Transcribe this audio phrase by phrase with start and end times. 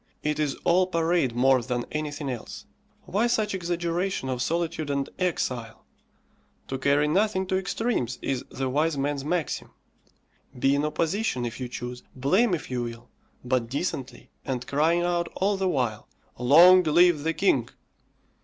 [0.23, 2.65] It is all parade more than anything else.
[3.03, 5.85] Why such exaggeration of solitude and exile?
[6.69, 9.69] to carry nothing to extremes is the wise man's maxim.
[10.57, 13.09] Be in opposition if you choose, blame if you will,
[13.45, 16.07] but decently, and crying out all the while
[16.39, 17.69] "Long live the King."